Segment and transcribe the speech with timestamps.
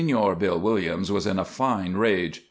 [0.01, 2.39] II Señor Bill Williams was in a fine rage.